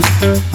[0.00, 0.49] Rumový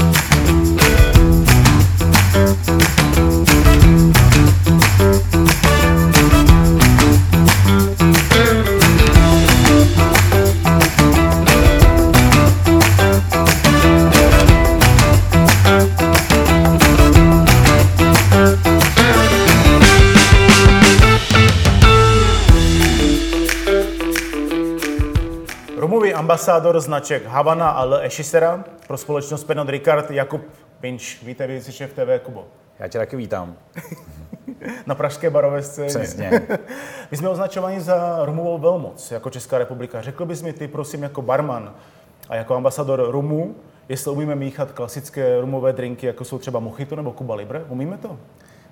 [26.66, 28.00] ambasádor značek Havana a L.
[28.02, 30.42] Ešisera pro společnost Pernod Ricard Jakub
[30.80, 31.24] Pinč.
[31.24, 32.48] Víte, vy šéf TV, Kubo.
[32.80, 33.56] Já tě taky vítám.
[34.86, 35.88] Na pražské barové scéně.
[35.88, 36.42] Přesně.
[37.12, 40.02] My jsme označováni za rumovou velmoc jako Česká republika.
[40.02, 41.74] Řekl bys mi ty, prosím, jako barman
[42.30, 43.56] a jako ambasador rumu,
[43.90, 47.64] jestli umíme míchat klasické rumové drinky, jako jsou třeba Mojito nebo Cuba Libre?
[47.70, 48.18] Umíme to?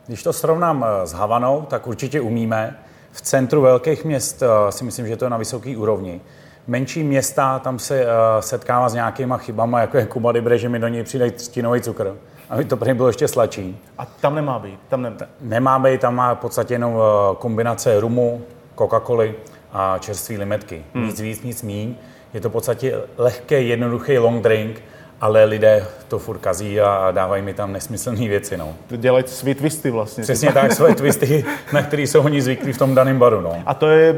[0.07, 2.80] Když to srovnám eh, s Havanou, tak určitě umíme.
[3.11, 6.21] V centru velkých měst eh, si myslím, že to je na vysoké úrovni.
[6.67, 8.08] Menší města, tam se eh,
[8.40, 12.16] setkává s nějakýma chybama, jako je Cuba Libre, že mi do něj přijde třtinový cukr.
[12.49, 13.80] Aby to prý bylo ještě sladší.
[13.98, 14.80] A tam nemá být.
[14.88, 15.14] Tam ne...
[15.42, 18.42] Nemá být, tam má v podstatě jenom eh, kombinace rumu,
[18.75, 19.33] Coca-Coly
[19.73, 20.83] a čerstvé limetky.
[20.94, 21.08] Hmm.
[21.08, 21.95] Nic víc, nic míň.
[22.33, 24.81] Je to v podstatě lehký, jednoduchý long drink,
[25.23, 28.57] ale lidé to furt kazí a dávají mi tam nesmyslné věci.
[28.57, 28.73] No.
[28.89, 30.23] Dělají svý twisty vlastně.
[30.23, 33.41] Přesně tak, svoje twisty, na které jsou oni zvyklí v tom daném baru.
[33.41, 33.55] No.
[33.65, 34.15] A to je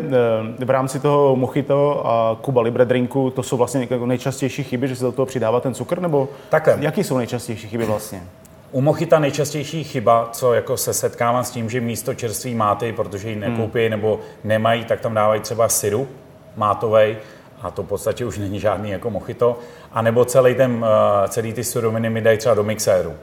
[0.59, 4.87] eh, v rámci toho Mojito a Cuba Libre drinku, to jsou vlastně jako nejčastější chyby,
[4.87, 6.77] že se do toho přidává ten cukr, nebo Takhle.
[6.79, 8.23] jaký jsou nejčastější chyby vlastně?
[8.71, 13.29] U mochita nejčastější chyba, co jako se setkávám s tím, že místo čerství máty, protože
[13.29, 13.89] ji nekoupí hmm.
[13.89, 16.09] nebo nemají, tak tam dávají třeba syrup
[16.55, 17.17] mátovej
[17.61, 19.59] a to v podstatě už není žádný jako mochito.
[19.91, 23.13] A nebo celý, ten, eh, celý ty suroviny mi dají třeba do mixéru.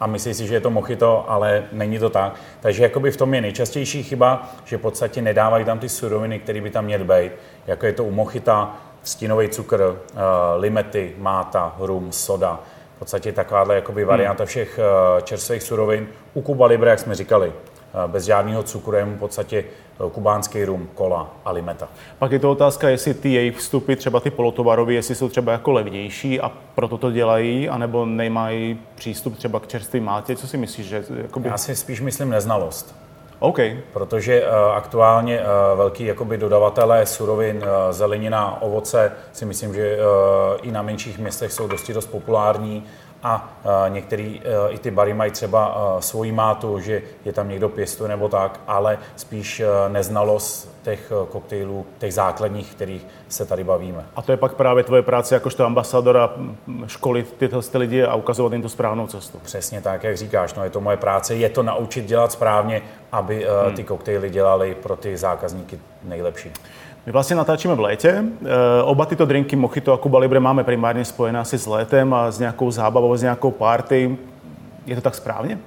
[0.00, 2.34] A myslí si, že je to mochito, ale není to tak.
[2.60, 6.60] Takže jakoby v tom je nejčastější chyba, že v podstatě nedávají tam ty suroviny, které
[6.60, 7.32] by tam měly být.
[7.66, 10.20] Jako je to u mochita, stínový cukr, eh,
[10.56, 12.60] limety, máta, rum, soda.
[12.96, 16.08] V podstatě takováhle jakoby varianta všech eh, čerstvých surovin.
[16.34, 17.52] U Cuba Libre, jak jsme říkali,
[18.06, 19.64] bez žádného cukru, jenom v podstatě
[20.06, 21.88] eh, kubánský rum, kola a limeta.
[22.18, 25.72] Pak je to otázka, jestli ty jejich vstupy, třeba ty polotovarové, jestli jsou třeba jako
[25.72, 30.36] levnější a proto to dělají, anebo nemají přístup třeba k čerstvým mátě.
[30.36, 31.48] Co si myslíš, že jakoby...
[31.48, 32.94] Já si spíš myslím neznalost.
[33.38, 33.58] OK.
[33.92, 40.04] Protože uh, aktuálně uh, velký jakoby dodavatelé surovin, uh, zelenina, ovoce si myslím, že uh,
[40.62, 42.84] i na menších městech jsou dosti dost populární
[43.22, 47.48] a uh, některý uh, i ty bary mají třeba uh, svoji mátu, že je tam
[47.48, 54.04] někdo pěstuje nebo tak, ale spíš neznalost těch koktejlů, těch základních, kterých se tady bavíme.
[54.16, 56.30] A to je pak právě tvoje práce jakožto ambasadora
[56.86, 59.38] školit tyhle ty lidi a ukazovat jim tu správnou cestu.
[59.38, 63.46] Přesně tak, jak říkáš, no je to moje práce, je to naučit dělat správně, aby
[63.46, 66.52] uh, ty koktejly dělali pro ty zákazníky nejlepší.
[67.06, 68.08] My vlastně natáčíme v létě.
[68.08, 72.30] E, Oba tyto drinky Mojito a Cuba Libre máme primárně spojené asi s létem a
[72.30, 74.18] s nějakou zábavou, s nějakou party.
[74.86, 75.58] Je to tak správně?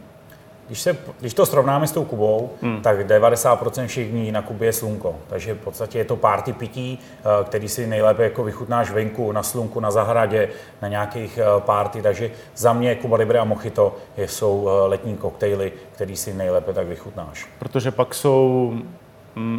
[0.68, 2.82] Když, se, když to srovnáme s tou Kubou, hmm.
[2.82, 5.16] tak 90% všech dní na Kubě je slunko.
[5.28, 9.44] Takže v podstatě je to party pití, eh, který si nejlépe jako vychutnáš venku, na
[9.44, 10.50] slunku, na zahradě,
[10.82, 12.02] na nějakých eh, party.
[12.02, 16.88] Takže za mě Kuba Libre a Mojito jsou eh, letní koktejly, který si nejlépe tak
[16.88, 17.48] vychutnáš.
[17.60, 18.74] Protože pak jsou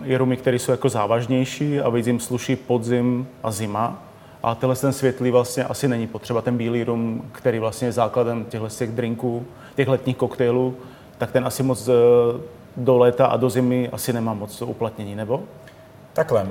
[0.05, 4.03] i rumy, které jsou jako závažnější a víc jim sluší podzim a zima.
[4.43, 6.43] A tenhle ten světlý vlastně asi není potřeba.
[6.43, 10.77] Ten bílý rum, který vlastně je základem těchto těch drinků, těch letních koktejlů,
[11.19, 11.93] tak ten asi moc eh,
[12.77, 15.43] do léta a do zimy asi nemá moc uplatnění, nebo?
[16.13, 16.51] Takhle, uh,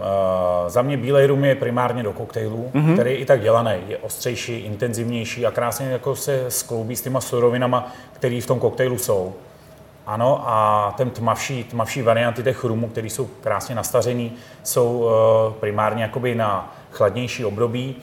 [0.68, 2.94] za mě bílej rum je primárně do koktejlů, mm-hmm.
[2.94, 3.72] který je i tak dělaný.
[3.88, 8.98] Je ostřejší, intenzivnější a krásně jako se skloubí s těma surovinama, které v tom koktejlu
[8.98, 9.34] jsou.
[10.10, 14.34] Ano, a ten tmavší, tmavší varianty těch rumů, které jsou krásně nastařený,
[14.64, 17.96] jsou uh, primárně jakoby na chladnější období,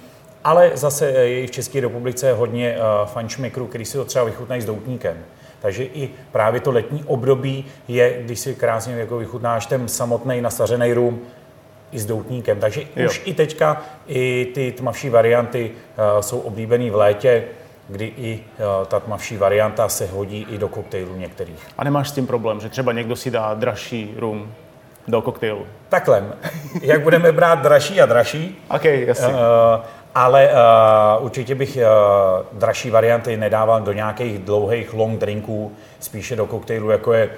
[0.44, 4.62] ale zase je i v České republice hodně uh, fančmikrů, který si to třeba vychutnají
[4.62, 5.16] s doutníkem.
[5.60, 10.92] Takže i právě to letní období je, když si krásně jako vychutnáš ten samotný nastařený
[10.92, 11.20] rum
[11.92, 12.60] i s doutníkem.
[12.60, 13.06] Takže jo.
[13.06, 17.44] už i teďka i ty tmavší varianty uh, jsou oblíbený v létě,
[17.88, 21.66] kdy i uh, ta tmavší varianta se hodí i do koktejlů některých.
[21.78, 24.52] A nemáš s tím problém, že třeba někdo si dá dražší rum
[25.08, 25.66] do koktejlu?
[25.88, 26.24] Takhle,
[26.82, 29.34] jak budeme brát dražší a dražší, OK, jasně.
[29.34, 29.40] Uh,
[30.14, 30.48] ale
[31.18, 36.90] uh, určitě bych uh, dražší varianty nedával do nějakých dlouhých long drinků, spíše do koktejlu,
[36.90, 37.30] jako je uh,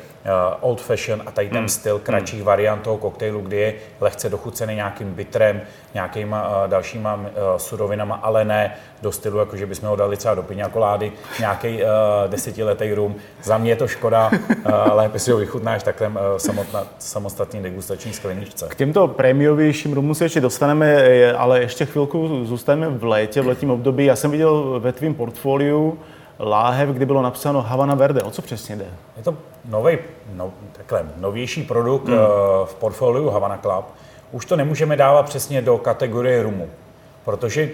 [0.61, 1.69] old fashion a tady ten mm.
[1.69, 2.47] styl kratších mm.
[2.47, 5.61] variant toho koktejlu, kdy je lehce dochucený nějakým bitrem,
[5.95, 7.23] nějakýma uh, dalšíma uh,
[7.57, 11.89] surovinama, ale ne do stylu, jako že bychom ho dali třeba do piňakolády, nějaký uh,
[12.27, 13.17] desetiletý rum.
[13.43, 18.13] Za mě je to škoda, uh, lépe si ho vychutnáš takhle uh, samotná, samostatný degustační
[18.13, 18.67] skleničce.
[18.69, 23.71] K těmto prémiovějším rumům se ještě dostaneme, ale ještě chvilku zůstaneme v létě, v letním
[23.71, 24.05] období.
[24.05, 25.99] Já jsem viděl ve tvém portfoliu
[26.39, 28.23] láhev, kdy bylo napsáno Havana Verde.
[28.23, 28.87] O co přesně jde?
[29.17, 29.99] Je to nový,
[30.33, 32.19] no, takhle, novější produkt hmm.
[32.65, 33.85] v portfoliu Havana Club.
[34.33, 36.69] Už to nemůžeme dávat přesně do kategorie rumu,
[37.25, 37.69] protože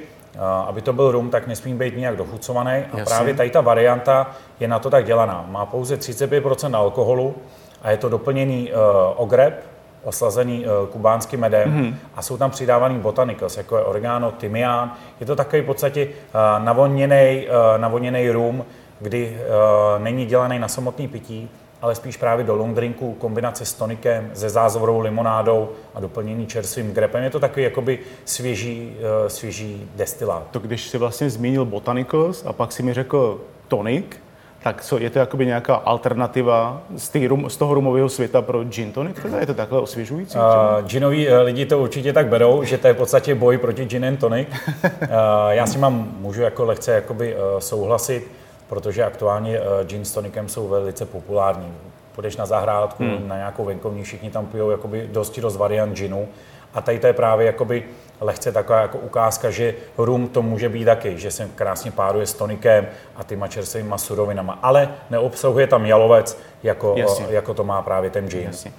[0.67, 2.71] aby to byl rum, tak nesmí být nějak dochucovaný.
[2.71, 3.05] A Jasně.
[3.05, 4.31] právě tady ta varianta
[4.61, 5.45] je na to tak dělaná.
[5.49, 7.35] Má pouze 35% alkoholu
[7.83, 8.79] a je to doplněný uh,
[9.17, 9.65] ogreb,
[10.05, 11.95] oslazený uh, kubánským medem mm-hmm.
[12.15, 14.93] a jsou tam přidávaný botanicals, jako je oregano, tymián.
[15.21, 18.65] Je to takový v podstatě uh, navoněný, uh, navoněný rum,
[19.01, 21.51] kdy uh, není dělaný na samotný pití,
[21.83, 26.93] ale spíš právě do long drinku, kombinace s tonikem, se zázvorou limonádou a doplnění čerstvým
[26.93, 27.25] grepem.
[27.25, 30.43] Je to takový jakoby svěží, uh, svěží destilát.
[30.51, 34.24] To když si vlastně zmínil botanicals a pak si mi řekl tonik,
[34.65, 38.93] tak co, je to jakoby nějaká alternativa z, rum, z toho rumového světa pro gin
[38.93, 39.17] tonic?
[39.23, 40.39] Teda je to takhle osvěžující?
[40.39, 43.85] Uh, ginoví uh, lidi to určitě tak berou, že to je v podstatě boj proti
[43.85, 44.49] gin and tonic.
[44.49, 44.89] Uh,
[45.49, 48.31] já si mám, můžu jako lehce jakoby, uh, souhlasit
[48.69, 51.73] protože aktuálně uh, gin s tonikem jsou velice populární.
[52.15, 53.29] Půjdeš na zahrádku, hmm.
[53.29, 56.29] na nějakou venkovní, všichni tam pijou jakoby dosti dost variant ginu.
[56.75, 57.85] A tady to je právě jakoby
[58.21, 62.35] lehce taková jako ukázka, že rum to může být taky, že se krásně páruje s
[62.35, 66.97] tonikem a tyma čerstvými surovinama, ale neobsahuje tam jalovec, jako,
[67.29, 68.45] jako to má právě ten gin.
[68.45, 68.73] Jasně.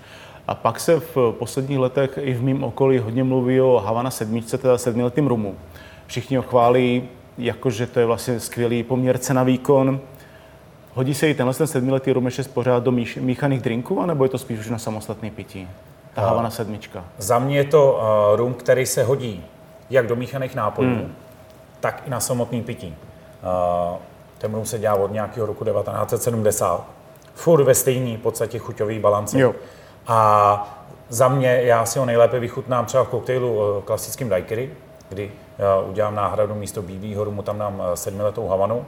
[0.47, 4.57] A pak se v posledních letech i v mém okolí hodně mluví o Havana sedmičce,
[4.57, 5.55] teda sedmiletým rumu.
[6.07, 9.99] Všichni ho chválí, jakože to je vlastně skvělý poměr cena výkon.
[10.93, 14.29] Hodí se i tenhle ten sedmiletý rum ještě pořád do míš, míchaných drinků, anebo je
[14.29, 15.67] to spíš už na samostatný pití?
[16.15, 17.05] Ta Havana sedmička.
[17.17, 19.45] Za mě je to uh, rum, který se hodí
[19.89, 21.15] jak do míchaných nápojů, hmm.
[21.79, 22.95] tak i na samotný pití.
[23.43, 23.97] Uh,
[24.37, 26.85] ten rum se dělá od nějakého roku 1970.
[27.33, 29.39] Furt ve stejný v podstatě chuťový balance.
[29.39, 29.55] Jo.
[30.07, 30.77] A
[31.09, 34.71] za mě, já si ho nejlépe vychutnám třeba v koktejlu uh, klasickým daiquiri,
[35.09, 35.31] kdy
[35.87, 38.85] udělám náhradu místo bílého rumu, tam dám eh, sedmiletou havanu.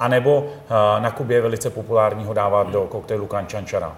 [0.00, 3.96] A nebo eh, na Kubě je velice populární ho dávat do koktejlu kančančara.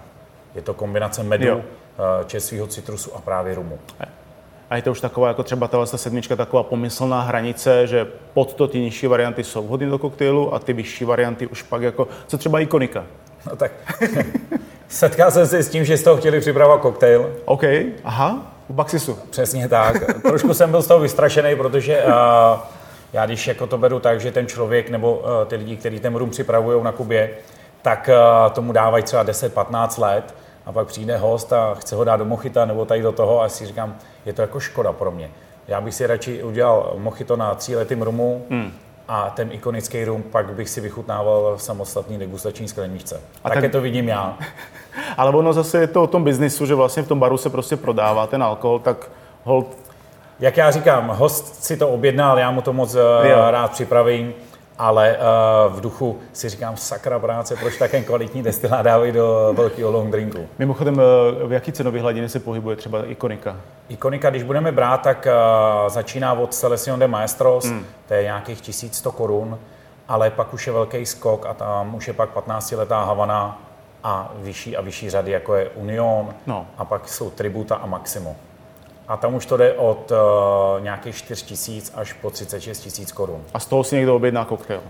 [0.55, 1.61] Je to kombinace medu, jo.
[1.99, 3.79] Eh, čerstvého citrusu a právě rumu.
[4.69, 8.67] A je to už taková, jako třeba ta sedmička, taková pomyslná hranice, že pod to
[8.67, 12.37] ty nižší varianty jsou vhodné do koktejlu a ty vyšší varianty už pak jako, co
[12.37, 13.05] třeba ikonika.
[13.49, 13.71] No tak,
[14.87, 17.35] setkal jsem se s tím, že z toho chtěli připravovat koktejl.
[17.45, 17.63] OK,
[18.03, 18.53] aha.
[18.67, 19.19] U Baxisu.
[19.29, 20.21] Přesně tak.
[20.21, 22.11] Trošku jsem byl z toho vystrašený, protože uh,
[23.13, 26.15] já když jako to beru tak, že ten člověk nebo uh, ty lidi, kteří ten
[26.15, 27.29] rum připravují na Kubě,
[27.81, 30.33] tak uh, tomu dávají třeba 10-15 let
[30.65, 33.49] a pak přijde host a chce ho dát do mochita nebo tady do toho a
[33.49, 33.95] si říkám,
[34.25, 35.31] je to jako škoda pro mě.
[35.67, 38.71] Já bych si radši udělal mochito na tříletým rumu, hmm
[39.11, 43.21] a ten ikonický rum pak bych si vychutnával v samostatné degustační skleničce.
[43.43, 43.71] A Také ten...
[43.71, 44.37] to vidím já.
[45.17, 47.75] Ale ono zase je to o tom biznisu, že vlastně v tom baru se prostě
[47.77, 49.09] prodává ten alkohol, tak
[49.43, 49.77] hold...
[50.39, 53.37] Jak já říkám, host si to objednal, já mu to moc eh, jo.
[53.49, 54.33] rád připravím
[54.79, 59.91] ale uh, v duchu si říkám, sakra práce, proč také kvalitní destilát dávají do velkého
[59.91, 60.47] long drinku.
[60.59, 63.57] Mimochodem, eh, v jaký cenové hladině se pohybuje třeba ikonika?
[63.89, 67.85] Ikonika, když budeme brát, tak uh, začíná od Selection de Maestros, hmm.
[68.07, 69.59] to je nějakých 1100 korun,
[70.07, 73.61] ale pak už je velký skok a tam už je pak 15-letá Havana
[74.03, 76.67] a vyšší a vyšší řady, jako je Union no.
[76.77, 78.35] a pak jsou Tributa a Maximo.
[79.09, 83.41] A tam už to jde od uh, nějakých 4 tisíc až po 36 tisíc korun.
[83.53, 84.81] A z toho si někdo objedná koktejl?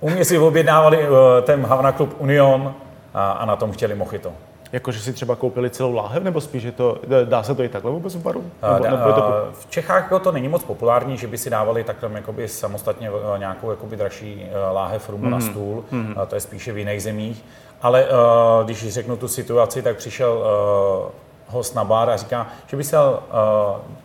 [0.00, 2.74] U mě si objednávali uh, ten Havana Club Union
[3.14, 4.32] a, a na tom chtěli mochito.
[4.72, 7.90] Jakože si třeba koupili celou láhev, nebo spíš je to, dá se to i takhle
[7.90, 8.44] vůbec v baru?
[8.62, 9.48] Nebo, uh, nebo to...
[9.52, 13.70] V Čechách jako to není moc populární, že by si dávali takhle jakoby samostatně nějakou
[13.70, 15.30] jakoby dražší láhev rumu mm.
[15.30, 15.46] na mhm.
[15.46, 16.14] stůl, mm.
[16.28, 17.44] to je spíše v jiných zemích.
[17.82, 21.10] Ale uh, když řeknu tu situaci, tak přišel uh,
[21.50, 23.14] host na bar a říká, že by se uh,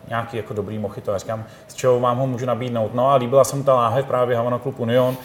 [0.08, 1.14] nějaký jako dobrý mochito.
[1.14, 2.94] A říkám, z čeho vám ho můžu nabídnout.
[2.94, 5.18] No a líbila se mu ta láhev právě Havana Club Union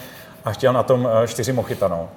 [0.45, 1.87] a chtěl na tom uh, čtyři mochita.
[1.87, 2.09] No.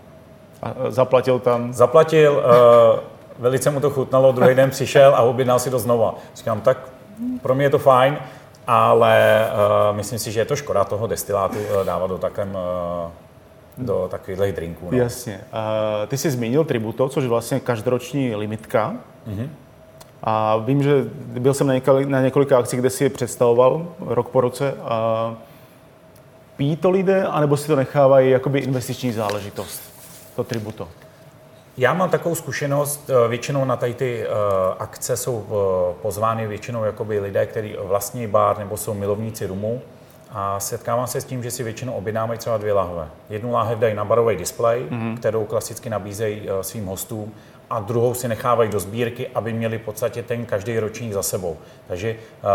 [0.62, 1.72] A zaplatil tam?
[1.72, 3.00] Zaplatil, uh,
[3.38, 6.14] velice mu to chutnalo, druhý den přišel a objednal si to znova.
[6.34, 6.78] Říkám, tak
[7.42, 8.18] pro mě je to fajn,
[8.66, 9.46] ale
[9.90, 13.10] uh, myslím si, že je to škoda toho destilátu uh, dávat do takovém uh,
[13.78, 14.88] do takových drinků.
[14.90, 14.98] No.
[14.98, 15.40] Jasně.
[15.52, 18.94] Uh, ty jsi zmínil Tributo, což je vlastně každoroční limitka.
[19.28, 19.48] Mm-hmm.
[20.26, 24.28] A vím, že byl jsem na, několik, na několika akcích, kde si je představoval rok
[24.28, 24.74] po roce.
[24.82, 25.34] A
[26.56, 29.82] pijí to lidé, anebo si to nechávají jakoby investiční záležitost,
[30.36, 30.88] to tributo?
[31.76, 34.34] Já mám takovou zkušenost, eh, většinou na tady ty uh,
[34.78, 35.46] akce jsou uh,
[36.02, 39.82] pozvány většinou jakoby lidé, kteří vlastní bar nebo jsou milovníci rumu
[40.30, 43.08] a setkávám se s tím, že si většinou objednávají třeba dvě lahve.
[43.30, 45.16] Jednu láhev dají na barový displej, mm-hmm.
[45.16, 47.32] kterou klasicky nabízejí svým hostům,
[47.70, 51.56] a druhou si nechávají do sbírky, aby měli v podstatě ten každý ročník za sebou.
[51.88, 52.48] Takže uh,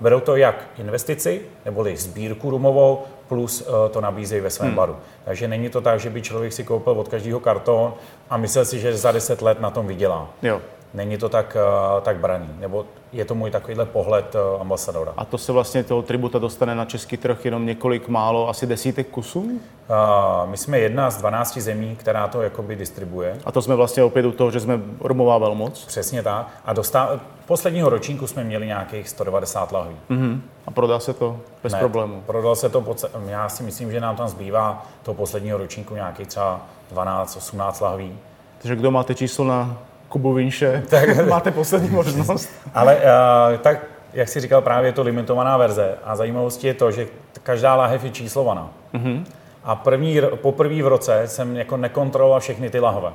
[0.00, 4.76] berou to jak investici, neboli sbírku rumovou, plus uh, to nabízejí ve svém hmm.
[4.76, 4.96] baru.
[5.24, 7.94] Takže není to tak, že by člověk si koupil od každého karton
[8.30, 10.28] a myslel si, že za 10 let na tom vydělá.
[10.42, 10.60] Jo
[10.94, 12.48] není to tak, eh, tak braný.
[12.58, 15.12] Nebo je to můj takovýhle pohled eh, ambasadora.
[15.16, 19.08] A to se vlastně toho tributa dostane na český trh jenom několik málo, asi desítek
[19.08, 19.40] kusů?
[19.40, 23.38] Uh, my jsme jedna z 12 zemí, která to jakoby distribuje.
[23.44, 25.84] A to jsme vlastně opět u toho, že jsme rumová velmoc?
[25.84, 26.48] Přesně tak.
[26.64, 27.20] A dostá...
[27.46, 29.96] posledního ročníku jsme měli nějakých 190 lahví.
[30.10, 30.40] Uh-huh.
[30.66, 32.22] A prodá se to bez ne, problému?
[32.26, 33.04] Prodal se to, pod...
[33.26, 36.60] já si myslím, že nám tam zbývá toho posledního ročníku nějakých třeba
[36.94, 38.18] 12-18 lahví.
[38.58, 39.78] Takže kdo máte číslo na
[40.14, 42.50] Kubu Vinše, tak máte poslední možnost.
[42.74, 43.78] Ale uh, tak,
[44.12, 47.06] jak jsi říkal, právě je to limitovaná verze a zajímavostí je to, že
[47.42, 48.70] každá láhev je číslovaná.
[48.94, 49.24] Mm-hmm.
[49.64, 53.12] A první, poprvé v roce jsem jako nekontroloval všechny ty lahve,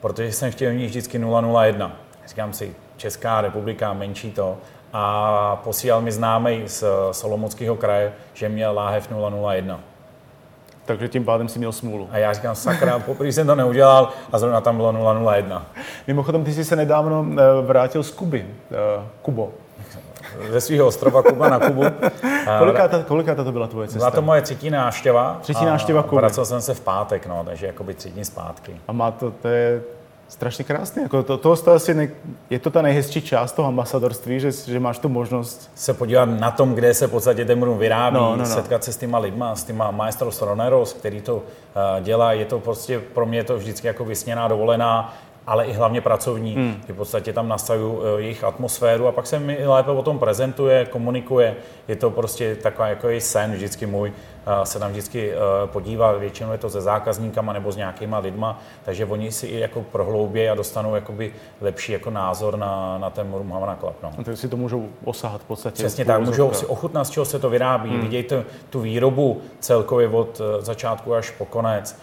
[0.00, 1.96] protože jsem chtěl mít vždycky 001.
[2.28, 4.56] Říkám si, Česká republika, menší to.
[4.92, 9.08] A posílal mi známý z Solomockého kraje, že měl láhev
[9.52, 9.80] 001
[10.86, 12.08] takže tím pádem si měl smůlu.
[12.10, 14.94] A já říkám, sakra, poprvé jsem to neudělal a zrovna tam bylo
[15.32, 15.66] 001.
[16.06, 19.50] Mimochodem, ty jsi se nedávno eh, vrátil z Kuby, eh, Kubo.
[20.50, 21.82] Ze svého ostrova Kuba na Kubu.
[22.58, 23.98] kolikáta, kolikáta to byla tvoje cesta?
[23.98, 25.38] Byla to moje třetí návštěva.
[25.40, 26.16] Třetí návštěva Kuby.
[26.16, 28.80] Vracel jsem se v pátek, no, takže jakoby tři dny zpátky.
[28.88, 29.82] A má to, to je
[30.28, 31.02] strašně krásný.
[31.02, 32.08] Jako to, to, to asi ne,
[32.50, 36.50] je to ta nejhezčí část toho ambasadorství, že, že máš tu možnost se podívat na
[36.50, 38.46] tom, kde se v podstatě ten rum vyrábí, no, no, no.
[38.46, 41.42] setkat se s těma lidma, s těma maestros roneros, který to uh,
[42.00, 42.32] dělá.
[42.32, 45.14] Je to prostě pro mě to vždycky jako vysněná dovolená
[45.46, 46.54] ale i hlavně pracovní.
[46.54, 46.80] Hmm.
[46.88, 50.84] v podstatě tam nastavují eh, jejich atmosféru a pak se mi lépe o tom prezentuje,
[50.84, 51.56] komunikuje.
[51.88, 54.12] Je to prostě takový jako sen vždycky můj,
[54.46, 55.36] eh, se tam vždycky eh,
[55.66, 59.82] podívat, většinou je to se zákazníkama nebo s nějakýma lidma, takže oni si i jako
[59.82, 63.96] prohloubějí a dostanou jakoby lepší jako názor na, na ten Rum Havana Club.
[64.02, 64.10] No.
[64.24, 65.74] Takže si to můžou osahat v podstatě.
[65.74, 68.00] Přesně tak, můžou si ochutnat, z čeho se to vyrábí, hmm.
[68.00, 71.98] vidějí tu, tu výrobu celkově od začátku až po konec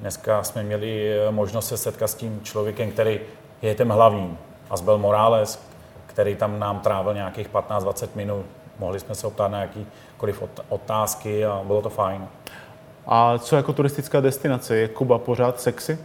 [0.00, 3.20] Dneska jsme měli eh, možnost se setkat s tím člověkem, který
[3.62, 4.38] je tím hlavním.
[4.70, 5.62] Asbel Morales,
[6.06, 8.46] který tam nám trávil nějakých 15-20 minut.
[8.78, 12.28] Mohli jsme se optat na jakýkoliv otázky a bylo to fajn.
[13.06, 14.76] A co jako turistická destinace?
[14.76, 15.98] Je Kuba pořád sexy?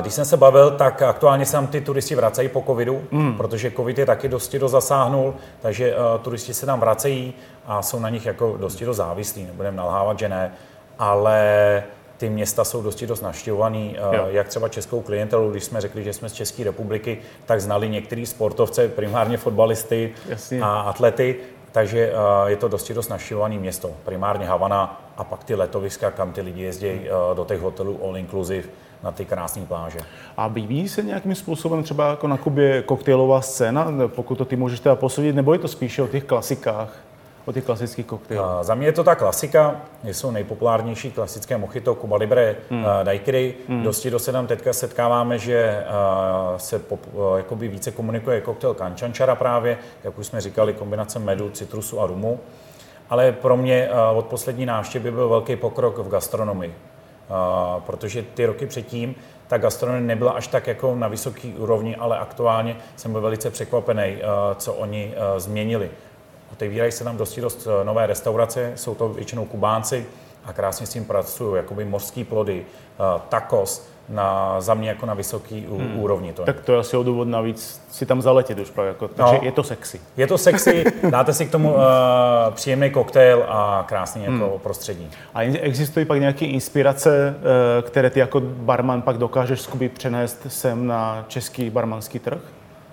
[0.00, 3.36] Když jsem se bavil, tak aktuálně se tam ty turisti vracejí po covidu, mm.
[3.36, 7.34] protože covid je taky dosti do zasáhnul, takže uh, turisti se tam vracejí
[7.66, 10.52] a jsou na nich jako dosti do závislí, nebudeme nalhávat, že ne,
[10.98, 11.82] ale
[12.18, 14.26] ty města jsou dosti dost navštěvovaný, eh, jo.
[14.30, 18.26] jak třeba českou klientelu, když jsme řekli, že jsme z České republiky, tak znali některý
[18.26, 20.60] sportovce, primárně fotbalisty Jasně.
[20.62, 21.36] a atlety,
[21.72, 26.32] takže eh, je to dosti dost navštěvované město, primárně Havana a pak ty letoviska, kam
[26.32, 27.04] ty lidi jezdí hmm.
[27.04, 28.68] eh, do těch hotelů all inclusive
[29.02, 29.98] na ty krásné pláže.
[30.36, 34.80] A vyvíjí se nějakým způsobem třeba jako na Kubě koktejlová scéna, pokud to ty můžeš
[34.80, 37.07] teda posoudit, nebo je to spíše o těch klasikách?
[37.48, 38.44] O těch klasických koktejlů?
[38.60, 42.84] Za mě je to ta klasika, jsou nejpopulárnější klasické mojito, Cuba Libre, hmm.
[42.84, 43.54] uh, daiquiri.
[43.68, 43.82] Hmm.
[43.82, 45.84] Dosti do se tam teďka setkáváme, že
[46.50, 51.18] uh, se pop, uh, jakoby více komunikuje koktejl kančančara právě, jak už jsme říkali, kombinace
[51.18, 52.40] medu, citrusu a rumu.
[53.10, 56.74] Ale pro mě uh, od poslední návštěvy byl velký pokrok v gastronomii.
[57.30, 59.14] Uh, protože ty roky předtím
[59.46, 64.16] ta gastronomie nebyla až tak jako na vysoké úrovni, ale aktuálně jsem byl velice překvapený,
[64.16, 64.20] uh,
[64.56, 65.90] co oni uh, změnili.
[66.52, 70.06] Otevírají se tam dosti dost eh, nové restaurace, jsou to většinou Kubánci
[70.44, 72.64] a krásně s tím pracují, jakoby mořský plody,
[72.98, 76.00] uh, tacos, na, za mě jako na vysoký hmm.
[76.00, 76.32] úrovni.
[76.32, 78.88] To tak to je asi o důvod navíc si tam zaletět už právě.
[78.88, 80.00] Jako, takže no, je to sexy.
[80.16, 81.80] Je to sexy, dáte si k tomu uh,
[82.50, 84.58] příjemný koktejl a krásný jako hmm.
[84.58, 85.10] prostředí.
[85.34, 90.86] A existují pak nějaké inspirace, uh, které ty jako barman pak dokážeš zkuby přenést sem
[90.86, 92.40] na český barmanský trh?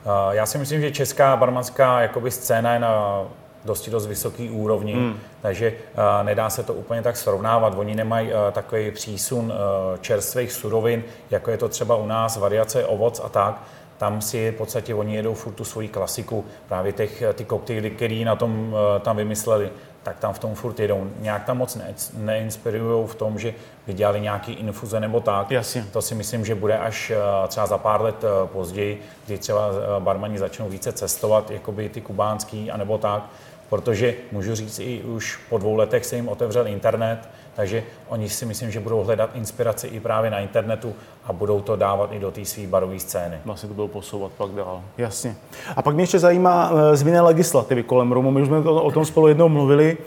[0.05, 3.23] Uh, já si myslím, že česká barmanská jakoby scéna je na
[3.65, 5.19] dosti dost vysoký úrovni, hmm.
[5.41, 7.73] takže uh, nedá se to úplně tak srovnávat.
[7.77, 12.85] Oni nemají uh, takový přísun uh, čerstvých surovin, jako je to třeba u nás, variace
[12.85, 13.61] ovoc a tak.
[13.97, 18.25] Tam si v podstatě oni jedou furt tu svoji klasiku, právě těch, ty koktejly, který
[18.25, 19.69] na tom uh, tam vymysleli,
[20.03, 21.07] tak tam v tom furt jedou.
[21.19, 23.53] Nějak tam moc ne, neinspirují v tom, že
[23.87, 25.51] by dělali nějaký infuze nebo tak.
[25.51, 25.85] Jasně.
[25.93, 27.11] To si myslím, že bude až
[27.47, 29.69] třeba za pár let později, kdy třeba
[29.99, 33.29] barmani začnou více cestovat, jakoby ty kubánský, anebo tak
[33.69, 37.19] protože můžu říct, i už po dvou letech se jim otevřel internet,
[37.55, 40.93] takže oni si myslím, že budou hledat inspiraci i právě na internetu
[41.23, 43.37] a budou to dávat i do té své barové scény.
[43.45, 44.81] Vlastně to budou posouvat pak dál.
[44.97, 45.35] Jasně.
[45.75, 48.31] A pak mě ještě zajímá uh, změna legislativy kolem Rumu.
[48.31, 49.97] My už jsme to, o tom spolu jednou mluvili.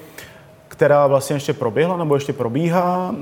[0.69, 3.15] která vlastně ještě proběhla nebo ještě probíhá.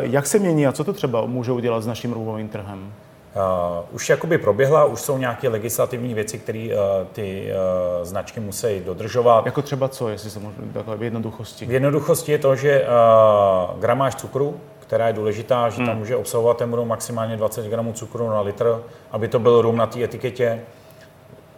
[0.00, 2.92] Jak se mění a co to třeba může udělat s naším rumovým trhem?
[3.36, 7.52] Uh, už jakoby proběhla, už jsou nějaké legislativní věci, které uh, ty
[8.00, 9.46] uh, značky musí dodržovat.
[9.46, 11.66] Jako třeba co, jestli se můžu takhle v jednoduchosti?
[11.66, 15.86] V jednoduchosti je to, že uh, gramáž cukru, která je důležitá, že hmm.
[15.86, 19.76] tam může obsahovat ten rum maximálně 20 gramů cukru na litr, aby to byl rum
[19.76, 20.60] na té etiketě.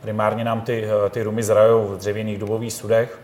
[0.01, 3.19] Primárně nám ty, ty rumy zrajou v dřevěných dubových sudech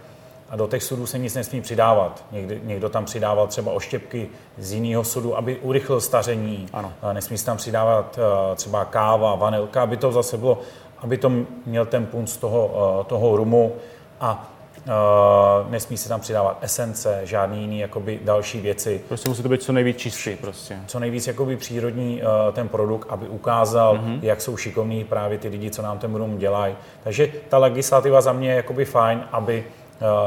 [0.50, 2.24] a do těch sudů se nic nesmí přidávat.
[2.32, 4.28] Někdy, někdo tam přidával třeba oštěpky
[4.58, 6.66] z jiného sudu, aby urychlil staření.
[6.72, 6.92] Ano.
[7.12, 10.58] Nesmí se tam přidávat eh, třeba káva, vanilka, aby to zase bylo,
[10.98, 11.32] aby to
[11.66, 13.72] měl ten punc toho, eh, toho rumu
[14.20, 19.00] a Uh, nesmí se tam přidávat esence, žádný jiný jakoby další věci.
[19.08, 20.78] Prostě musí to být co nejvíc čistý prostě.
[20.86, 24.18] Co nejvíc jakoby přírodní uh, ten produkt, aby ukázal, mm-hmm.
[24.22, 26.74] jak jsou šikovní právě ty lidi, co nám ten rum dělají.
[27.02, 29.79] Takže ta legislativa za mě je jakoby fajn, aby Eh,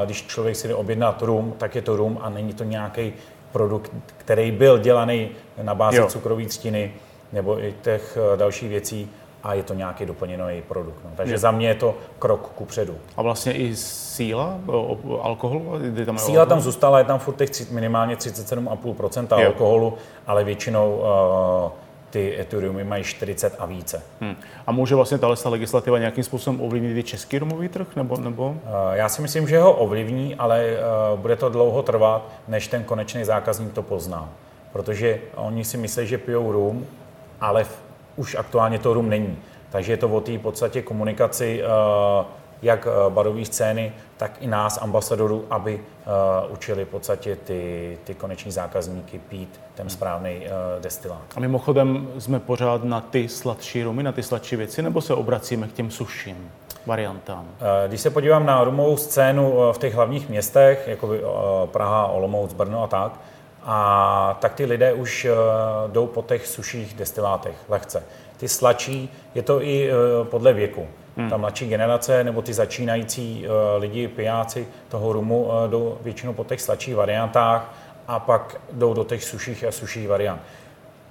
[0.06, 3.14] když člověk si jde objednat rum, tak je to rum a není to nějaký
[3.52, 5.30] produkt, který byl dělaný
[5.62, 6.08] na bázi jo.
[6.08, 6.94] cukrové třtiny
[7.34, 9.10] nebo i těch eh, dalších věcí
[9.44, 11.00] a je to nějaký doplněný produkt.
[11.04, 11.12] No.
[11.16, 11.38] Takže jo.
[11.38, 12.96] za mě je to krok ku předu.
[13.18, 14.58] A vlastně i síla
[15.22, 15.72] alkoholu?
[16.06, 19.94] Tam síla tam zůstala, je tam furt těch minimálně 37,5% alkoholu,
[20.28, 21.72] ale většinou uh,
[22.14, 24.04] ty Ethereumy mají 40 a více.
[24.22, 24.36] Hmm.
[24.68, 27.96] A může vlastně tahle legislativa nějakým způsobem ovlivnit i český rumový trh?
[27.96, 28.56] Nebo, nebo?
[28.66, 30.78] Eh, já si myslím, že ho ovlivní, ale eh,
[31.16, 34.30] bude to dlouho trvat, než ten konečný zákazník to pozná.
[34.72, 36.88] Protože oni si myslí, že pijou rum,
[37.42, 37.66] ale
[38.16, 39.38] už aktuálně to rum není.
[39.70, 42.26] Takže je to o té podstatě komunikaci eh,
[42.64, 45.76] jak barové scény, tak i nás, ambasadorů, aby
[46.46, 51.22] uh, učili v podstatě ty, ty koneční zákazníky pít ten správný uh, destilát.
[51.36, 55.68] A mimochodem jsme pořád na ty sladší rumy, na ty sladší věci, nebo se obracíme
[55.68, 56.52] k těm suším?
[56.86, 57.48] variantám?
[57.88, 61.10] Když se podívám na rumovou scénu v těch hlavních městech, jako
[61.72, 63.20] Praha, Olomouc, Brno a tak,
[63.64, 65.28] a tak ty lidé už
[65.88, 68.04] jdou po těch suších destilátech lehce.
[68.38, 69.90] Ty sladší, je to i
[70.24, 70.88] podle věku.
[71.18, 71.30] Hmm.
[71.30, 76.44] Ta mladší generace nebo ty začínající uh, lidi, pijáci toho rumu uh, jdou většinou po
[76.44, 77.74] těch sladších variantách
[78.08, 80.42] a pak jdou do těch suších a suších variant.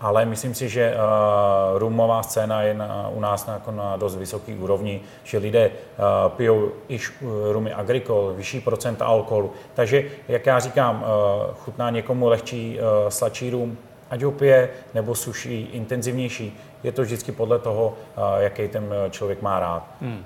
[0.01, 4.17] Ale myslím si, že uh, rumová scéna je na, u nás na, jako na dost
[4.17, 9.53] vysoké úrovni, že lidé uh, pijou i uh, rumy agrikol, vyšší procenta alkoholu.
[9.75, 13.79] Takže, jak já říkám, uh, chutná někomu lehčí, uh, sladší rum,
[14.13, 17.95] ať ho pije, nebo suší, intenzivnější, je to vždycky podle toho,
[18.39, 19.87] jaký ten eh, člověk má rád.
[20.01, 20.25] Hmm.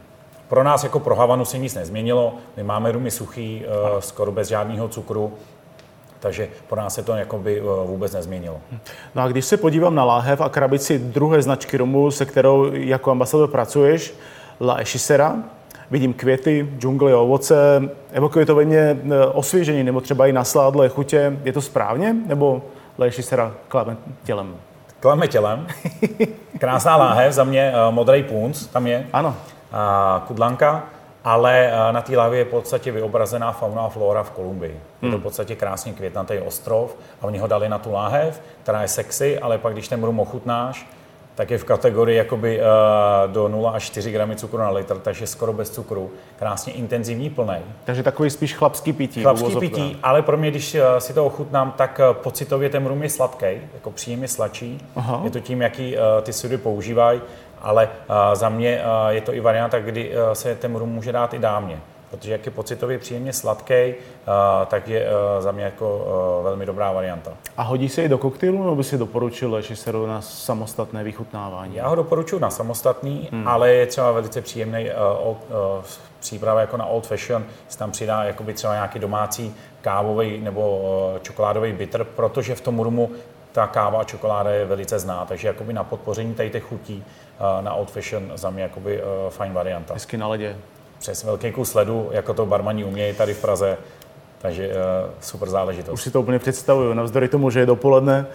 [0.48, 2.34] Pro nás jako pro Havanu se nic nezměnilo.
[2.56, 5.32] My máme rumy suchý, eh, skoro bez žádného cukru,
[6.20, 8.60] takže pro nás se to jakoby eh, vůbec nezměnilo.
[9.14, 13.10] No a když se podívám na láhev a krabici druhé značky rumu, se kterou jako
[13.10, 14.14] ambasador pracuješ,
[14.60, 15.36] La Echisera,
[15.90, 18.98] vidím květy, džungly, ovoce, evokuje to ve mně
[19.32, 21.38] osvěžení nebo třeba i nasládlé chutě.
[21.44, 22.16] Je to správně?
[22.26, 22.62] Nebo
[22.98, 24.56] La Echisera klame tělem?
[25.00, 25.66] Klame tělem.
[26.58, 29.06] Krásná láhev, za mě uh, modrý punc, tam je.
[29.12, 29.28] Ano.
[29.28, 30.84] Uh, kudlanka,
[31.24, 34.72] ale uh, na té lahvi je v podstatě vyobrazená fauna a flora v Kolumbii.
[34.72, 34.80] Hmm.
[35.02, 35.20] Je to hmm.
[35.20, 39.38] v podstatě krásně květnatý ostrov a oni ho dali na tu láhev, která je sexy,
[39.38, 40.86] ale pak když ten rum ochutnáš,
[41.36, 45.26] tak je v kategorii jakoby uh, do 0 až 4 gramy cukru na litr, takže
[45.26, 46.10] skoro bez cukru.
[46.38, 47.56] Krásně intenzivní, plný.
[47.84, 49.22] Takže takový spíš chlapský pití.
[49.22, 53.02] Chlapský pití, ale pro mě, když uh, si to ochutnám, tak uh, pocitově ten rum
[53.02, 54.80] je sladký, jako příjemně sladší.
[54.96, 55.20] Aha.
[55.24, 57.20] Je to tím, jaký uh, ty sudy používají,
[57.60, 61.12] ale uh, za mě uh, je to i varianta, kdy uh, se ten rum může
[61.12, 65.64] dát i dámě protože jak je pocitově příjemně sladký, uh, tak je uh, za mě
[65.64, 65.96] jako
[66.38, 67.32] uh, velmi dobrá varianta.
[67.56, 71.76] A hodí se i do koktejlu, nebo by si doporučil se na samostatné vychutnávání?
[71.76, 73.48] Já ho doporučuji na samostatný, hmm.
[73.48, 74.88] ale je třeba velice příjemný
[76.20, 81.72] příprava jako na old fashion, se tam přidá jakoby třeba nějaký domácí kávový nebo čokoládový
[81.72, 83.10] bitter, protože v tom rumu
[83.52, 87.04] ta káva a čokoláda je velice zná, takže jakoby na podpoření tady těch chutí
[87.60, 89.94] na old fashion za mě jakoby fajn varianta.
[89.94, 90.56] Hezky na ledě
[90.98, 93.78] přes velký kus ledu, jako to barmani umějí tady v Praze.
[94.38, 94.74] Takže uh,
[95.20, 95.94] super záležitost.
[95.94, 98.26] Už si to úplně představuju, navzdory tomu, že je dopoledne.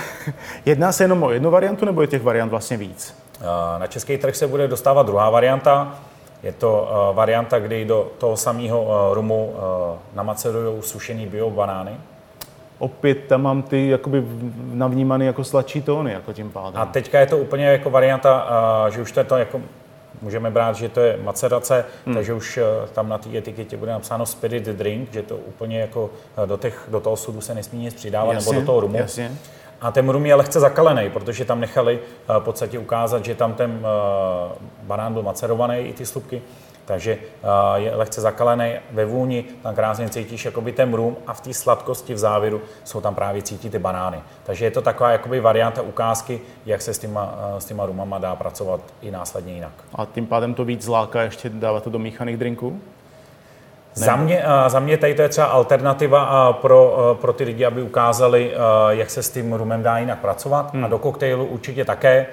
[0.66, 3.14] Jedná se jenom o jednu variantu, nebo je těch variant vlastně víc?
[3.40, 3.46] Uh,
[3.80, 5.94] na český trh se bude dostávat druhá varianta.
[6.42, 9.60] Je to uh, varianta, kdy do toho samého uh, rumu uh,
[10.14, 11.96] namacerují sušený biobanány.
[12.78, 14.24] Opět tam mám ty jakoby
[14.72, 16.80] navnímané jako sladší tóny, jako tím pádem.
[16.80, 18.46] A teďka je to úplně jako varianta,
[18.84, 19.60] uh, že už to je to jako
[20.22, 22.14] můžeme brát, že to je macerace, hmm.
[22.14, 26.10] takže už eh, tam na té etiketě bude napsáno spirit drink, že to úplně jako
[26.44, 28.96] eh, do, těch, do toho sudu se nesmí nic přidávat, jasně, nebo do toho rumu.
[28.96, 29.32] Jasně.
[29.80, 33.54] A ten rum je lehce zakalený, protože tam nechali eh, v podstatě ukázat, že tam
[33.54, 33.86] ten
[34.82, 36.42] banán byl macerovaný, i ty slupky.
[36.84, 37.18] Takže
[37.74, 42.14] je lehce zakalený ve vůni, tam krásně cítíš jakoby ten rum a v té sladkosti
[42.14, 44.18] v závěru jsou tam právě cítit ty banány.
[44.44, 48.34] Takže je to taková jakoby varianta ukázky, jak se s těma, s těma rumama dá
[48.36, 49.72] pracovat i následně jinak.
[49.94, 52.80] A tím pádem to víc zláka ještě dávat to do míchaných drinků?
[53.94, 58.52] Za mě, za mě tady to je třeba alternativa pro, pro ty lidi, aby ukázali,
[58.90, 60.74] jak se s tím rumem dá jinak pracovat.
[60.74, 60.84] Hmm.
[60.84, 62.26] A do koktejlu určitě také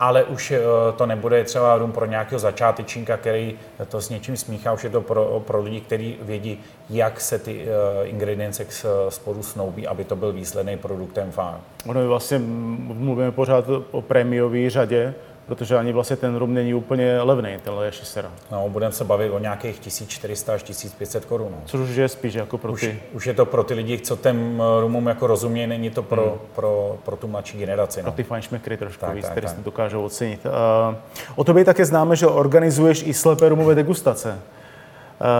[0.00, 0.60] ale už eh,
[0.96, 5.00] to nebude třeba rum pro nějakého začátečníka, který to s něčím smíchá, už je to
[5.00, 8.66] pro, pro lidi, kteří vědí, jak se ty uh, ingredience
[9.08, 11.56] sporu snoubí, aby to byl výsledný produktem fajn.
[11.86, 15.14] Ono vlastně mluvíme pořád o prémiové řadě,
[15.46, 18.30] protože ani vlastně ten rum není úplně levný, tenhle šisera.
[18.52, 21.48] No, budeme se bavit o nějakých 1400 až 1500 korun.
[21.50, 21.62] No.
[21.66, 22.88] Což už je spíš jako pro ty...
[22.88, 26.02] Už, už, je to pro ty lidi, co ten eh, rumům jako rozumějí, není to
[26.02, 26.38] pro, hmm.
[26.54, 28.00] pro, pro tu mladší generaci.
[28.00, 28.04] No.
[28.04, 30.40] Pro ty fajnšmekry trošku tak, víc, které si dokážou ocenit.
[30.46, 30.94] Uh,
[31.36, 34.30] o tobě také známe, že organizuješ i slepé rumové degustace.
[34.30, 34.38] Uh,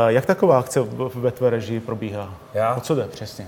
[0.08, 0.80] jak taková akce
[1.14, 2.34] ve tvé režii probíhá?
[2.54, 2.74] Já?
[2.74, 3.46] O co jde přesně?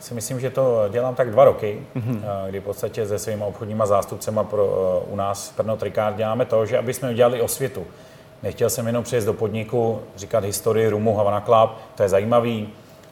[0.00, 2.20] Si myslím, že to dělám tak dva roky, mm-hmm.
[2.48, 6.44] kdy v podstatě se svými obchodníma zástupcema pro, eh, u nás v Pernod Ricard děláme
[6.44, 7.86] to, že aby jsme udělali osvětu.
[8.42, 12.68] Nechtěl jsem jenom přijet do podniku, říkat historii Rumu Havana Club, to je zajímavý,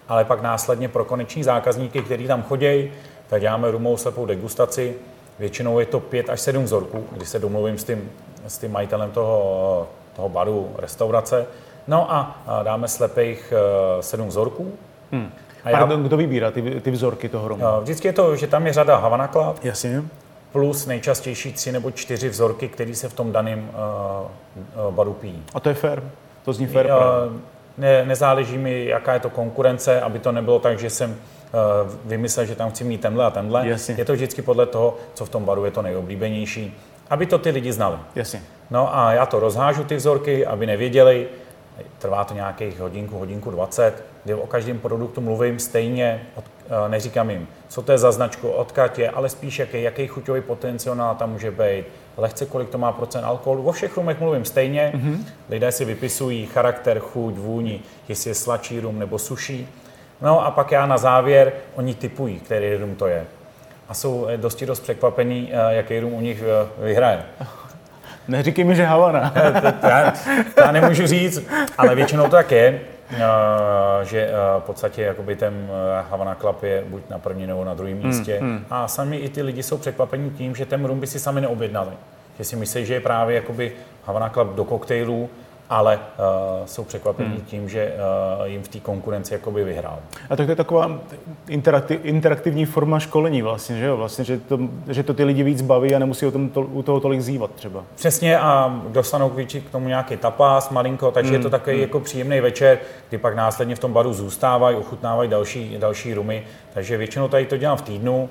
[0.09, 2.93] ale pak následně pro koneční zákazníky, kteří tam chodí,
[3.27, 4.95] tak děláme rumou slepou degustaci.
[5.39, 8.11] Většinou je to pět až sedm vzorků, kdy se domluvím s tím,
[8.47, 11.47] s tím majitelem toho, toho baru, restaurace.
[11.89, 14.73] No a dáme slepých eh, sedm vzorků.
[15.13, 15.31] Hmm.
[15.67, 15.79] A já...
[15.79, 17.65] Pardon, kdo vybírá ty, ty vzorky toho romu?
[17.81, 19.65] Vždycky je to, že tam je řada Havana Club.
[19.65, 20.03] Jasně.
[20.53, 23.71] Plus nejčastější tři nebo čtyři vzorky, které se v tom daném
[24.79, 25.43] uh, baru pijí.
[25.55, 26.03] A to je fair?
[26.45, 26.87] To zní fair?
[26.87, 26.93] Uh,
[27.79, 31.17] ne, nezáleží mi, jaká je to konkurence, aby to nebylo tak, že jsem uh,
[32.05, 33.69] vymyslel, že tam chci mít tenhle a tenhle.
[33.69, 33.95] Jasně.
[33.99, 36.79] Je to vždycky podle toho, co v tom baru je to nejoblíbenější,
[37.11, 37.97] aby to ty lidi znali.
[38.15, 38.43] Jasně.
[38.71, 41.27] No a já to rozhážu, ty vzorky, aby nevěděli,
[41.99, 47.31] trvá to nějakých hodinku, hodinku 20, kdy o každém produktu mluvím stejně, od, eh, neříkám
[47.31, 51.33] jim, co to je za značku, odkud je, ale spíš jaký, jaký chuťový potenciál tam
[51.33, 51.85] může být,
[52.17, 53.63] lehce kolik to má procent alkoholu.
[53.63, 55.19] O všech rumech mluvím stejně, mm-hmm.
[55.49, 59.69] lidé si vypisují charakter, chuť, vůni, jestli je sladší rum nebo suší.
[60.21, 63.27] No a pak já na závěr, oni typují, který rum to je.
[63.89, 66.43] A jsou eh, dosti dost překvapení, eh, jaký rum u nich
[66.79, 67.25] vyhraje.
[68.29, 69.31] Neříkej mi, že Havana.
[69.81, 70.11] to, já,
[70.55, 71.43] to já nemůžu říct,
[71.79, 73.19] ale většinou to tak je, eh,
[74.03, 77.75] že eh, v podstatě jakoby ten eh, Havana Club je buď na první nebo na
[77.75, 78.39] druhém hmm, místě.
[78.41, 78.65] Hmm, hmm.
[78.71, 81.93] A sami i ty lidi jsou překvapení tím, že ten rum by si sami neobjednali.
[82.39, 83.73] Že si myslí, že je právě jakoby
[84.05, 85.31] Havana Club do koktejlů,
[85.71, 87.45] ale uh, jsou překvapení hmm.
[87.45, 87.95] tím, že
[88.39, 89.99] uh, jim v té konkurenci jakoby vyhrál.
[90.31, 90.99] A tak to je taková
[91.49, 93.97] interaktiv, interaktivní forma školení vlastně, že jo?
[93.97, 96.83] Vlastně, že to, že to ty lidi víc baví a nemusí o tom to, u
[96.83, 97.85] toho tolik zývat třeba.
[97.95, 101.37] Přesně a dostanou k tomu nějaký tapas malinko, takže hmm.
[101.37, 101.83] je to takový hmm.
[101.83, 106.97] jako příjemný večer, kdy pak následně v tom baru zůstávají, ochutnávají další, další rumy, takže
[106.97, 108.29] většinou tady to dělám v týdnu,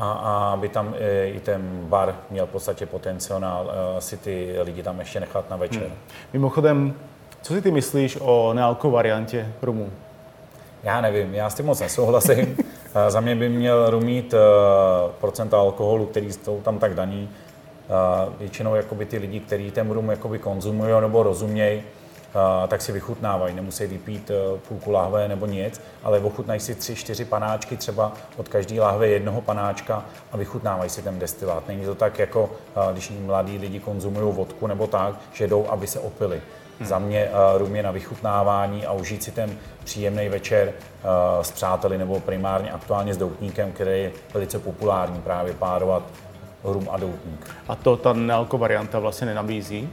[0.00, 4.56] a, a aby tam e, i ten bar měl v podstatě potenciál e, si ty
[4.62, 5.82] lidi tam ještě nechat na večer.
[5.82, 5.92] Hmm.
[6.32, 6.94] Mimochodem,
[7.42, 9.90] co si ty myslíš o nealko variantě rumu?
[10.82, 12.56] Já nevím, já s tím moc nesouhlasím.
[12.94, 14.34] E, za mě by měl rum mít
[15.20, 17.28] procenta alkoholu, který jsou tam tak daní.
[18.38, 21.82] Většinou jakoby ty lidi, kteří ten rum jakoby konzumují nebo rozumějí,
[22.68, 23.54] tak si vychutnávají.
[23.54, 24.34] Nemusí vypít e,
[24.68, 29.40] půlku lahve nebo nic, ale ochutnají si tři, čtyři panáčky třeba od každé lahve jednoho
[29.40, 31.68] panáčka a vychutnávají si ten destilát.
[31.68, 35.86] Není to tak, jako e, když mladí lidi konzumují vodku nebo tak, že jdou, aby
[35.86, 36.42] se opili.
[36.78, 36.88] Hmm.
[36.88, 39.50] Za mě uh, rum je na vychutnávání a užít si ten
[39.84, 40.72] příjemný večer
[41.42, 46.02] s přáteli nebo primárně aktuálně s doutníkem, který je velice populární právě párovat
[46.64, 47.54] rum a doutník.
[47.68, 49.88] A to ta nealko varianta vlastně nenabízí?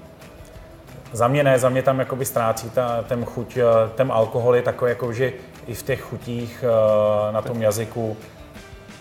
[1.12, 3.64] Za mě ne, za mě tam jakoby ztrácí ta, ten chuť, eh,
[3.96, 5.34] ten alkohol je takový, jako, že
[5.68, 8.18] i v těch chutích eh, na tom jazyku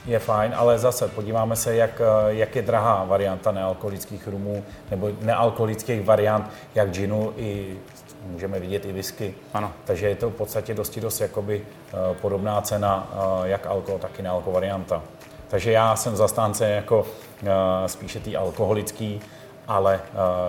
[0.07, 5.11] je fajn, ale zase podíváme se, jak, eh, jak je drahá varianta nealkoholických rumů nebo
[5.21, 7.79] nealkoholických variant, jak ginu i
[8.27, 9.35] můžeme vidět i whisky.
[9.55, 9.73] Ano.
[9.85, 11.63] Takže je to v podstatě dosti dost jakoby
[12.21, 13.09] podobná cena,
[13.45, 15.03] jak alkohol, tak i nealko varianta.
[15.49, 17.07] Takže já jsem zastánce jako
[17.87, 19.21] spíše ty alkoholický,
[19.69, 20.01] ale